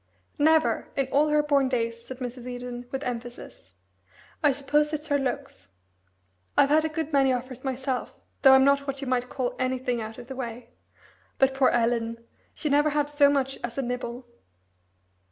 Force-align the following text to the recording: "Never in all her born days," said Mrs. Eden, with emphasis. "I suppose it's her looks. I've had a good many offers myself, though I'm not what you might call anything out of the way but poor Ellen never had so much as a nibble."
"Never 0.39 0.87
in 0.97 1.05
all 1.11 1.27
her 1.29 1.43
born 1.43 1.69
days," 1.69 2.03
said 2.03 2.17
Mrs. 2.17 2.47
Eden, 2.47 2.87
with 2.91 3.03
emphasis. 3.03 3.75
"I 4.41 4.51
suppose 4.51 4.91
it's 4.93 5.09
her 5.09 5.19
looks. 5.19 5.69
I've 6.57 6.69
had 6.71 6.83
a 6.83 6.89
good 6.89 7.13
many 7.13 7.31
offers 7.31 7.63
myself, 7.63 8.11
though 8.41 8.53
I'm 8.53 8.63
not 8.65 8.87
what 8.87 9.01
you 9.01 9.07
might 9.07 9.29
call 9.29 9.55
anything 9.59 10.01
out 10.01 10.17
of 10.17 10.25
the 10.25 10.35
way 10.35 10.71
but 11.37 11.53
poor 11.53 11.69
Ellen 11.69 12.17
never 12.65 12.89
had 12.89 13.11
so 13.11 13.29
much 13.29 13.59
as 13.63 13.77
a 13.77 13.83
nibble." 13.83 14.25